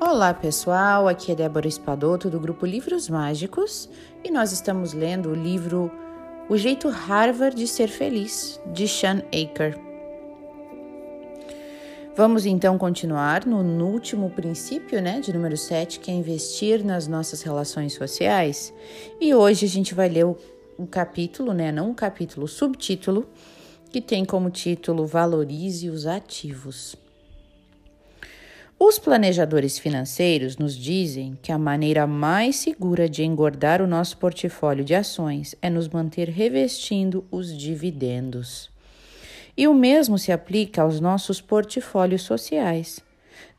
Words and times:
Olá 0.00 0.32
pessoal, 0.32 1.08
aqui 1.08 1.32
é 1.32 1.34
Débora 1.34 1.66
Espadoto 1.66 2.30
do 2.30 2.38
grupo 2.38 2.64
Livros 2.64 3.08
Mágicos 3.08 3.88
e 4.22 4.30
nós 4.30 4.52
estamos 4.52 4.92
lendo 4.92 5.30
o 5.30 5.34
livro 5.34 5.90
O 6.48 6.56
Jeito 6.56 6.88
Harvard 6.88 7.56
de 7.56 7.66
Ser 7.66 7.88
Feliz, 7.88 8.60
de 8.72 8.86
Sean 8.86 9.24
Aker. 9.32 9.76
Vamos 12.14 12.46
então 12.46 12.78
continuar 12.78 13.44
no, 13.44 13.64
no 13.64 13.88
último 13.88 14.30
princípio, 14.30 15.02
né, 15.02 15.18
de 15.18 15.32
número 15.32 15.56
7, 15.56 15.98
que 15.98 16.12
é 16.12 16.14
investir 16.14 16.84
nas 16.84 17.08
nossas 17.08 17.42
relações 17.42 17.94
sociais. 17.94 18.72
E 19.20 19.34
hoje 19.34 19.66
a 19.66 19.68
gente 19.68 19.96
vai 19.96 20.08
ler 20.08 20.26
o, 20.26 20.36
o 20.78 20.86
capítulo, 20.86 21.52
né, 21.52 21.72
não 21.72 21.90
o 21.90 21.94
capítulo, 21.94 22.46
subtítulo, 22.46 23.28
que 23.90 24.00
tem 24.00 24.24
como 24.24 24.48
título 24.48 25.04
Valorize 25.08 25.90
os 25.90 26.06
Ativos. 26.06 27.07
Os 28.80 28.96
planejadores 28.96 29.76
financeiros 29.76 30.56
nos 30.56 30.76
dizem 30.76 31.36
que 31.42 31.50
a 31.50 31.58
maneira 31.58 32.06
mais 32.06 32.54
segura 32.56 33.08
de 33.08 33.24
engordar 33.24 33.82
o 33.82 33.88
nosso 33.88 34.16
portfólio 34.18 34.84
de 34.84 34.94
ações 34.94 35.52
é 35.60 35.68
nos 35.68 35.88
manter 35.88 36.28
revestindo 36.28 37.24
os 37.28 37.54
dividendos. 37.58 38.70
E 39.56 39.66
o 39.66 39.74
mesmo 39.74 40.16
se 40.16 40.30
aplica 40.30 40.82
aos 40.82 41.00
nossos 41.00 41.40
portfólios 41.40 42.22
sociais. 42.22 43.00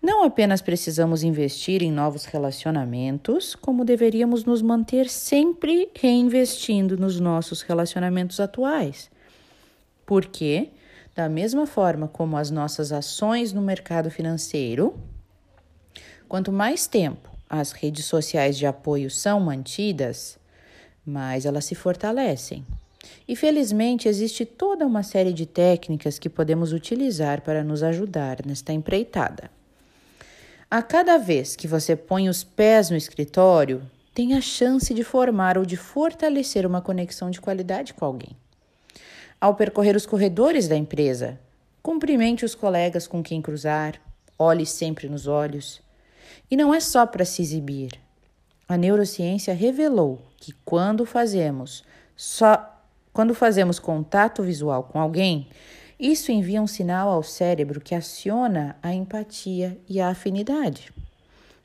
Não 0.02 0.24
apenas 0.24 0.62
precisamos 0.62 1.22
investir 1.22 1.84
em 1.84 1.92
novos 1.92 2.24
relacionamentos, 2.24 3.56
como 3.56 3.84
deveríamos 3.84 4.46
nos 4.46 4.62
manter 4.62 5.10
sempre 5.10 5.90
reinvestindo 5.94 6.98
nos 6.98 7.20
nossos 7.20 7.62
relacionamentos 7.62 8.40
atuais. 8.40 9.12
Porque, 10.06 10.70
da 11.14 11.28
mesma 11.28 11.68
forma 11.68 12.08
como 12.08 12.38
as 12.38 12.50
nossas 12.50 12.94
ações 12.94 13.52
no 13.52 13.62
mercado 13.62 14.10
financeiro, 14.10 14.96
quanto 16.30 16.52
mais 16.52 16.88
tempo 16.88 17.30
as 17.50 17.72
redes 17.72 18.06
sociais 18.06 18.56
de 18.56 18.68
apoio 18.68 19.10
são 19.10 19.40
mantidas, 19.40 20.38
mais 21.04 21.48
elas 21.48 21.66
se 21.66 21.74
fortalecem. 21.74 22.64
E 23.28 23.36
felizmente 23.36 24.08
existe 24.08 24.46
toda 24.46 24.86
uma 24.86 25.02
série 25.02 25.34
de 25.34 25.48
técnicas 25.48 26.20
que 26.20 26.30
podemos 26.30 26.72
utilizar 26.72 27.42
para 27.42 27.64
nos 27.64 27.82
ajudar 27.82 28.46
nesta 28.46 28.72
empreitada. 28.72 29.50
A 30.70 30.84
cada 30.84 31.18
vez 31.18 31.56
que 31.56 31.68
você 31.68 31.96
põe 31.96 32.30
os 32.30 32.44
pés 32.44 32.92
no 32.92 32.98
escritório, 32.98 33.82
tem 34.14 34.36
a 34.36 34.42
chance 34.42 34.94
de 34.94 35.04
formar 35.04 35.58
ou 35.58 35.66
de 35.66 35.78
fortalecer 35.78 36.66
uma 36.66 36.82
conexão 36.82 37.32
de 37.32 37.42
qualidade 37.42 37.96
com 37.96 38.06
alguém. 38.06 38.38
Ao 39.42 39.56
percorrer 39.56 39.96
os 39.96 40.06
corredores 40.06 40.68
da 40.68 40.76
empresa, 40.76 41.40
cumprimente 41.82 42.46
os 42.46 42.54
colegas 42.54 43.08
com 43.08 43.24
quem 43.24 43.42
cruzar, 43.42 44.00
olhe 44.38 44.66
sempre 44.66 45.10
nos 45.10 45.26
olhos. 45.26 45.82
E 46.50 46.56
não 46.56 46.74
é 46.74 46.80
só 46.80 47.06
para 47.06 47.26
se 47.26 47.42
exibir. 47.42 47.92
A 48.68 48.78
neurociência 48.78 49.54
revelou 49.54 50.22
que 50.38 50.54
quando 50.64 51.06
fazemos 51.06 51.84
só 52.16 52.76
quando 53.14 53.34
fazemos 53.34 53.80
contato 53.80 54.44
visual 54.44 54.84
com 54.84 55.00
alguém, 55.00 55.48
isso 56.00 56.32
envia 56.32 56.62
um 56.62 56.68
sinal 56.68 57.10
ao 57.10 57.24
cérebro 57.24 57.82
que 57.82 57.96
aciona 57.96 58.76
a 58.82 58.94
empatia 58.94 59.78
e 59.90 60.00
a 60.00 60.10
afinidade. 60.10 60.94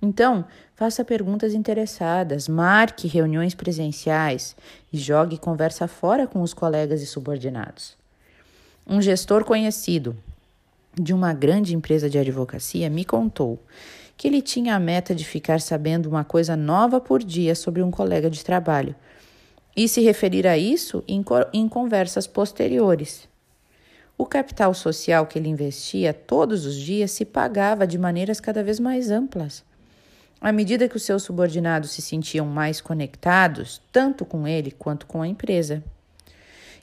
Então, 0.00 0.44
faça 0.74 1.04
perguntas 1.04 1.54
interessadas, 1.54 2.48
marque 2.48 3.06
reuniões 3.06 3.54
presenciais 3.54 4.56
e 4.92 4.98
jogue 4.98 5.38
conversa 5.38 5.86
fora 5.86 6.26
com 6.26 6.42
os 6.42 6.52
colegas 6.52 7.02
e 7.02 7.06
subordinados. 7.06 7.96
Um 8.86 9.00
gestor 9.00 9.44
conhecido 9.44 10.16
de 10.94 11.14
uma 11.14 11.32
grande 11.32 11.74
empresa 11.74 12.10
de 12.10 12.18
advocacia 12.18 12.90
me 12.90 13.04
contou 13.04 13.58
que 14.16 14.28
ele 14.28 14.40
tinha 14.40 14.74
a 14.74 14.80
meta 14.80 15.14
de 15.14 15.24
ficar 15.24 15.60
sabendo 15.60 16.08
uma 16.08 16.24
coisa 16.24 16.56
nova 16.56 17.00
por 17.00 17.22
dia 17.22 17.54
sobre 17.54 17.82
um 17.82 17.90
colega 17.90 18.30
de 18.30 18.44
trabalho 18.44 18.94
e 19.76 19.88
se 19.88 20.00
referir 20.00 20.46
a 20.46 20.56
isso 20.56 21.02
em, 21.08 21.24
em 21.52 21.68
conversas 21.68 22.26
posteriores. 22.26 23.28
O 24.16 24.24
capital 24.24 24.72
social 24.72 25.26
que 25.26 25.38
ele 25.38 25.48
investia 25.48 26.14
todos 26.14 26.64
os 26.64 26.76
dias 26.76 27.10
se 27.10 27.24
pagava 27.24 27.86
de 27.86 27.98
maneiras 27.98 28.40
cada 28.40 28.62
vez 28.62 28.78
mais 28.78 29.10
amplas. 29.10 29.64
À 30.40 30.52
medida 30.52 30.88
que 30.88 30.96
os 30.96 31.02
seus 31.02 31.24
subordinados 31.24 31.90
se 31.90 32.02
sentiam 32.02 32.46
mais 32.46 32.80
conectados, 32.80 33.82
tanto 33.90 34.24
com 34.24 34.46
ele 34.46 34.70
quanto 34.70 35.06
com 35.06 35.22
a 35.22 35.26
empresa. 35.26 35.82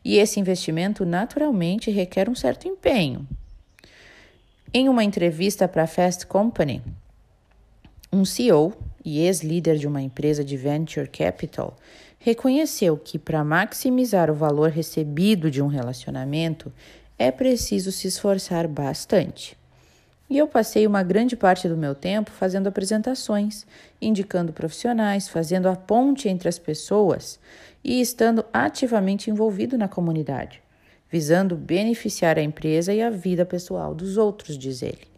E 0.03 0.17
esse 0.17 0.39
investimento 0.39 1.05
naturalmente 1.05 1.91
requer 1.91 2.27
um 2.27 2.35
certo 2.35 2.67
empenho. 2.67 3.25
Em 4.73 4.89
uma 4.89 5.03
entrevista 5.03 5.67
para 5.67 5.83
a 5.83 5.87
Fast 5.87 6.25
Company, 6.25 6.81
um 8.11 8.25
CEO 8.25 8.73
e 9.05 9.19
ex-líder 9.19 9.77
de 9.77 9.87
uma 9.87 10.01
empresa 10.01 10.43
de 10.43 10.57
venture 10.57 11.07
capital 11.07 11.77
reconheceu 12.19 12.97
que 12.97 13.17
para 13.17 13.43
maximizar 13.43 14.29
o 14.29 14.35
valor 14.35 14.69
recebido 14.69 15.49
de 15.49 15.61
um 15.61 15.67
relacionamento 15.67 16.71
é 17.17 17.31
preciso 17.31 17.91
se 17.91 18.07
esforçar 18.07 18.67
bastante. 18.67 19.57
E 20.29 20.37
eu 20.37 20.47
passei 20.47 20.85
uma 20.85 21.03
grande 21.03 21.35
parte 21.35 21.67
do 21.67 21.77
meu 21.77 21.95
tempo 21.95 22.31
fazendo 22.31 22.67
apresentações, 22.67 23.65
indicando 24.01 24.53
profissionais, 24.53 25.27
fazendo 25.27 25.67
a 25.67 25.75
ponte 25.75 26.27
entre 26.27 26.47
as 26.47 26.59
pessoas 26.59 27.39
e 27.83 28.01
estando 28.01 28.45
ativamente 28.53 29.29
envolvido 29.29 29.77
na 29.77 29.87
comunidade, 29.87 30.61
visando 31.09 31.55
beneficiar 31.55 32.37
a 32.37 32.43
empresa 32.43 32.93
e 32.93 33.01
a 33.01 33.09
vida 33.09 33.45
pessoal 33.45 33.95
dos 33.95 34.17
outros, 34.17 34.57
diz 34.57 34.81
ele. 34.81 35.11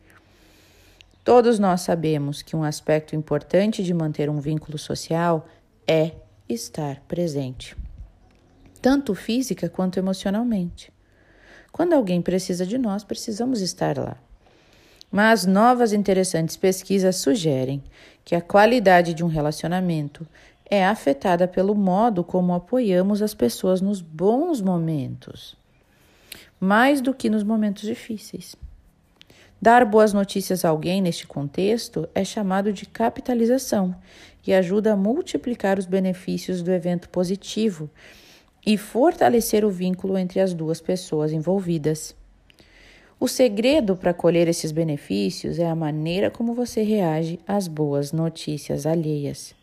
Todos 1.23 1.57
nós 1.57 1.81
sabemos 1.81 2.41
que 2.41 2.53
um 2.53 2.63
aspecto 2.63 3.15
importante 3.15 3.81
de 3.81 3.93
manter 3.93 4.29
um 4.29 4.41
vínculo 4.41 4.77
social 4.77 5.47
é 5.87 6.11
estar 6.49 6.99
presente, 7.07 7.77
tanto 8.81 9.15
física 9.15 9.69
quanto 9.69 9.97
emocionalmente. 9.97 10.91
Quando 11.71 11.93
alguém 11.93 12.21
precisa 12.21 12.65
de 12.65 12.77
nós, 12.77 13.05
precisamos 13.05 13.61
estar 13.61 13.97
lá. 13.97 14.17
Mas 15.09 15.45
novas 15.45 15.93
interessantes 15.93 16.57
pesquisas 16.57 17.15
sugerem 17.15 17.81
que 18.25 18.35
a 18.35 18.41
qualidade 18.41 19.13
de 19.13 19.23
um 19.23 19.27
relacionamento 19.27 20.27
é 20.69 20.85
afetada 20.85 21.47
pelo 21.47 21.73
modo 21.73 22.21
como 22.23 22.53
apoiamos 22.53 23.21
as 23.21 23.33
pessoas 23.33 23.79
nos 23.79 24.01
bons 24.01 24.59
momentos, 24.59 25.55
mais 26.59 26.99
do 26.99 27.13
que 27.13 27.29
nos 27.29 27.43
momentos 27.43 27.83
difíceis. 27.83 28.57
Dar 29.63 29.85
boas 29.85 30.11
notícias 30.11 30.65
a 30.65 30.69
alguém 30.69 31.01
neste 31.01 31.25
contexto 31.25 32.05
é 32.13 32.25
chamado 32.25 32.73
de 32.73 32.85
capitalização 32.85 33.95
e 34.45 34.53
ajuda 34.53 34.91
a 34.91 34.97
multiplicar 34.97 35.79
os 35.79 35.85
benefícios 35.85 36.61
do 36.61 36.69
evento 36.69 37.07
positivo 37.07 37.89
e 38.65 38.77
fortalecer 38.77 39.63
o 39.63 39.69
vínculo 39.69 40.17
entre 40.17 40.41
as 40.41 40.53
duas 40.53 40.81
pessoas 40.81 41.31
envolvidas. 41.31 42.13
O 43.17 43.25
segredo 43.25 43.95
para 43.95 44.13
colher 44.13 44.49
esses 44.49 44.73
benefícios 44.73 45.57
é 45.57 45.65
a 45.65 45.73
maneira 45.73 46.29
como 46.29 46.53
você 46.53 46.83
reage 46.83 47.39
às 47.47 47.65
boas 47.65 48.11
notícias 48.11 48.85
alheias. 48.85 49.55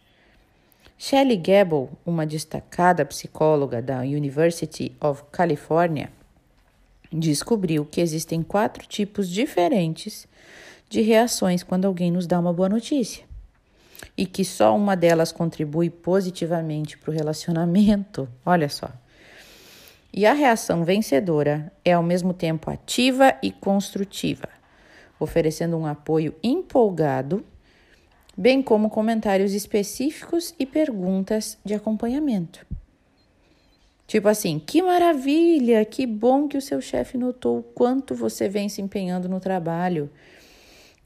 Shelley 0.96 1.36
Gable, 1.36 1.90
uma 2.06 2.24
destacada 2.24 3.04
psicóloga 3.04 3.82
da 3.82 3.98
University 3.98 4.96
of 4.98 5.24
California, 5.30 6.10
descobriu 7.12 7.84
que 7.84 8.00
existem 8.00 8.43
quatro 8.43 8.87
tipos 8.87 9.28
diferentes 9.28 10.28
de 10.88 11.00
reações 11.00 11.62
quando 11.62 11.87
alguém 11.87 12.10
nos 12.10 12.26
dá 12.26 12.38
uma 12.38 12.53
boa 12.53 12.69
notícia 12.69 13.25
e 14.16 14.26
que 14.26 14.44
só 14.44 14.76
uma 14.76 14.97
delas 14.97 15.32
contribui 15.32 15.91
positivamente 15.91 16.98
para 16.98 17.10
o 17.10 17.15
relacionamento. 17.15 18.28
Olha 18.44 18.69
só. 18.69 18.91
E 20.12 20.26
a 20.26 20.32
reação 20.32 20.84
vencedora 20.84 21.72
é 21.84 21.93
ao 21.93 22.03
mesmo 22.03 22.34
tempo 22.34 22.71
ativa 22.71 23.34
e 23.42 23.53
construtiva, 23.53 24.48
oferecendo 25.18 25.77
um 25.77 25.86
apoio 25.86 26.34
empolgado, 26.42 27.45
bem 28.36 28.60
como 28.60 28.91
comentários 28.91 29.54
específicos 29.54 30.53
e 30.59 30.66
perguntas 30.66 31.56
de 31.65 31.74
acompanhamento. 31.74 32.66
Tipo 34.10 34.27
assim, 34.27 34.59
que 34.59 34.83
maravilha, 34.83 35.84
que 35.84 36.04
bom 36.04 36.48
que 36.48 36.57
o 36.57 36.60
seu 36.60 36.80
chefe 36.80 37.16
notou 37.16 37.60
o 37.60 37.62
quanto 37.62 38.12
você 38.12 38.48
vem 38.48 38.68
se 38.68 38.83
empenhando 38.83 39.28
no 39.28 39.39
trabalho. 39.39 40.10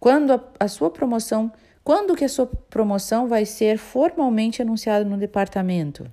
Quando 0.01 0.33
a, 0.33 0.43
a 0.59 0.69
sua 0.69 0.89
promoção, 0.89 1.53
quando 1.85 2.17
que 2.17 2.25
a 2.25 2.29
sua 2.31 2.47
promoção 2.47 3.29
vai 3.29 3.45
ser 3.45 3.77
formalmente 3.77 4.63
anunciada 4.63 5.05
no 5.05 5.19
departamento? 5.19 6.11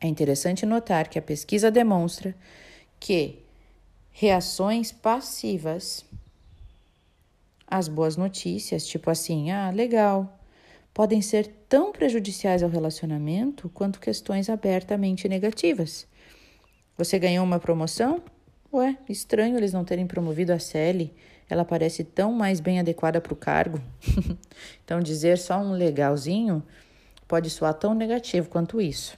É 0.00 0.06
interessante 0.06 0.64
notar 0.64 1.08
que 1.08 1.18
a 1.18 1.22
pesquisa 1.22 1.72
demonstra 1.72 2.36
que 3.00 3.40
reações 4.12 4.92
passivas 4.92 6.04
às 7.66 7.88
boas 7.88 8.16
notícias, 8.16 8.86
tipo 8.86 9.10
assim, 9.10 9.50
ah, 9.50 9.72
legal, 9.72 10.37
podem 10.92 11.22
ser 11.22 11.46
tão 11.68 11.92
prejudiciais 11.92 12.62
ao 12.62 12.68
relacionamento 12.68 13.68
quanto 13.68 14.00
questões 14.00 14.48
abertamente 14.50 15.28
negativas. 15.28 16.06
Você 16.96 17.18
ganhou 17.18 17.44
uma 17.44 17.60
promoção? 17.60 18.22
Ué, 18.72 18.98
estranho 19.08 19.56
eles 19.56 19.72
não 19.72 19.84
terem 19.84 20.06
promovido 20.06 20.52
a 20.52 20.58
Sally. 20.58 21.14
Ela 21.48 21.64
parece 21.64 22.04
tão 22.04 22.32
mais 22.32 22.60
bem 22.60 22.78
adequada 22.78 23.20
para 23.20 23.32
o 23.32 23.36
cargo. 23.36 23.80
então, 24.84 25.00
dizer 25.00 25.38
só 25.38 25.58
um 25.58 25.72
legalzinho 25.72 26.62
pode 27.26 27.48
soar 27.48 27.74
tão 27.74 27.94
negativo 27.94 28.48
quanto 28.48 28.80
isso. 28.80 29.16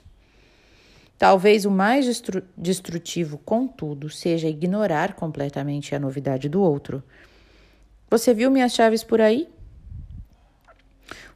Talvez 1.17 1.65
o 1.65 1.71
mais 1.71 2.05
destrutivo, 2.57 3.37
contudo, 3.37 4.09
seja 4.09 4.47
ignorar 4.47 5.13
completamente 5.13 5.93
a 5.93 5.99
novidade 5.99 6.49
do 6.49 6.61
outro. 6.61 7.03
Você 8.09 8.33
viu 8.33 8.49
minhas 8.49 8.73
chaves 8.73 9.03
por 9.03 9.21
aí? 9.21 9.47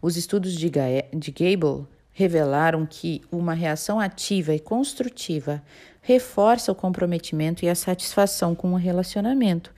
Os 0.01 0.17
estudos 0.17 0.53
de, 0.53 0.69
de 0.69 1.31
Gable 1.31 1.87
revelaram 2.11 2.85
que 2.85 3.21
uma 3.31 3.53
reação 3.53 3.99
ativa 3.99 4.53
e 4.55 4.59
construtiva 4.59 5.61
reforça 6.01 6.71
o 6.71 6.75
comprometimento 6.75 7.65
e 7.65 7.69
a 7.69 7.75
satisfação 7.75 8.53
com 8.55 8.73
o 8.73 8.77
relacionamento 8.77 9.73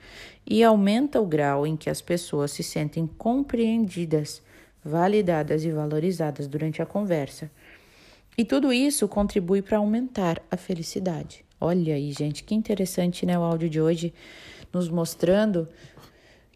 e 0.46 0.62
aumenta 0.62 1.20
o 1.20 1.26
grau 1.26 1.66
em 1.66 1.76
que 1.76 1.90
as 1.90 2.00
pessoas 2.00 2.52
se 2.52 2.62
sentem 2.62 3.06
compreendidas, 3.06 4.42
validadas 4.84 5.64
e 5.64 5.70
valorizadas 5.70 6.46
durante 6.46 6.80
a 6.80 6.86
conversa. 6.86 7.50
E 8.36 8.44
tudo 8.44 8.72
isso 8.72 9.08
contribui 9.08 9.60
para 9.60 9.78
aumentar 9.78 10.40
a 10.50 10.56
felicidade. 10.56 11.44
Olha 11.60 11.94
aí, 11.94 12.12
gente, 12.12 12.44
que 12.44 12.54
interessante, 12.54 13.26
né? 13.26 13.36
O 13.36 13.42
áudio 13.42 13.68
de 13.68 13.80
hoje 13.80 14.14
nos 14.72 14.88
mostrando 14.88 15.68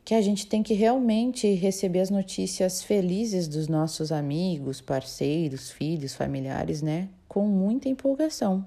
que 0.05 0.15
a 0.15 0.21
gente 0.21 0.47
tem 0.47 0.63
que 0.63 0.75
realmente 0.75 1.53
receber 1.55 2.01
as 2.01 2.11
notícias 2.11 2.83
felizes 2.83 3.47
dos 3.47 3.69
nossos 3.69 4.11
amigos, 4.11 4.81
parceiros, 4.81 5.71
filhos, 5.71 6.15
familiares, 6.15 6.83
né? 6.83 7.09
Com 7.29 7.47
muita 7.47 7.89
empolgação. 7.89 8.67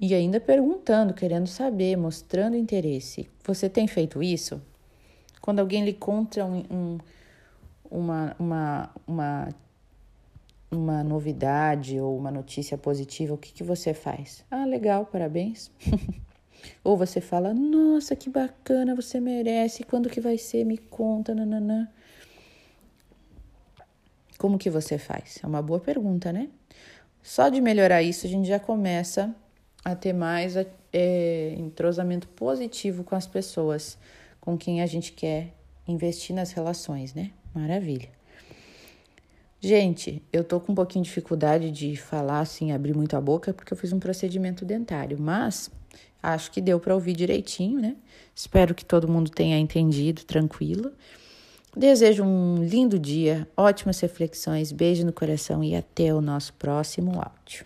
E 0.00 0.14
ainda 0.14 0.38
perguntando, 0.38 1.12
querendo 1.12 1.48
saber, 1.48 1.96
mostrando 1.96 2.56
interesse. 2.56 3.28
Você 3.44 3.68
tem 3.68 3.88
feito 3.88 4.22
isso? 4.22 4.62
Quando 5.40 5.58
alguém 5.58 5.84
lhe 5.84 5.92
conta 5.92 6.44
um, 6.44 6.64
um, 6.70 6.98
uma, 7.90 8.36
uma, 8.38 8.90
uma, 9.06 9.48
uma 10.70 11.02
novidade 11.02 11.98
ou 11.98 12.16
uma 12.16 12.30
notícia 12.30 12.78
positiva, 12.78 13.34
o 13.34 13.38
que, 13.38 13.52
que 13.52 13.64
você 13.64 13.92
faz? 13.92 14.44
Ah, 14.48 14.64
legal, 14.64 15.04
parabéns. 15.04 15.68
Ou 16.82 16.96
você 16.96 17.20
fala, 17.20 17.52
nossa, 17.52 18.16
que 18.16 18.30
bacana, 18.30 18.94
você 18.94 19.20
merece, 19.20 19.84
quando 19.84 20.08
que 20.08 20.20
vai 20.20 20.38
ser? 20.38 20.64
Me 20.64 20.78
conta, 20.78 21.34
nananã. 21.34 21.88
Como 24.38 24.58
que 24.58 24.70
você 24.70 24.98
faz? 24.98 25.38
É 25.42 25.46
uma 25.46 25.60
boa 25.60 25.80
pergunta, 25.80 26.32
né? 26.32 26.48
Só 27.22 27.48
de 27.48 27.60
melhorar 27.60 28.02
isso, 28.02 28.26
a 28.26 28.28
gente 28.28 28.48
já 28.48 28.58
começa 28.58 29.34
a 29.84 29.94
ter 29.94 30.12
mais 30.12 30.54
é, 30.92 31.54
entrosamento 31.58 32.28
positivo 32.28 33.04
com 33.04 33.14
as 33.14 33.26
pessoas 33.26 33.98
com 34.40 34.56
quem 34.56 34.80
a 34.80 34.86
gente 34.86 35.12
quer 35.12 35.54
investir 35.86 36.34
nas 36.34 36.52
relações, 36.52 37.12
né? 37.14 37.32
Maravilha. 37.54 38.08
Gente, 39.60 40.22
eu 40.32 40.44
tô 40.44 40.60
com 40.60 40.70
um 40.70 40.74
pouquinho 40.74 41.02
de 41.02 41.08
dificuldade 41.08 41.70
de 41.72 41.96
falar 41.96 42.40
assim, 42.40 42.70
abrir 42.70 42.94
muito 42.94 43.16
a 43.16 43.20
boca, 43.20 43.52
porque 43.52 43.72
eu 43.72 43.76
fiz 43.76 43.92
um 43.92 43.98
procedimento 43.98 44.64
dentário, 44.64 45.18
mas 45.18 45.70
Acho 46.22 46.50
que 46.50 46.60
deu 46.60 46.80
para 46.80 46.94
ouvir 46.94 47.14
direitinho, 47.14 47.80
né? 47.80 47.96
Espero 48.34 48.74
que 48.74 48.84
todo 48.84 49.08
mundo 49.08 49.30
tenha 49.30 49.58
entendido, 49.58 50.24
tranquilo. 50.24 50.92
Desejo 51.76 52.24
um 52.24 52.64
lindo 52.64 52.98
dia, 52.98 53.46
ótimas 53.56 54.00
reflexões, 54.00 54.72
beijo 54.72 55.04
no 55.04 55.12
coração 55.12 55.62
e 55.62 55.76
até 55.76 56.12
o 56.12 56.20
nosso 56.20 56.52
próximo 56.54 57.12
áudio. 57.20 57.64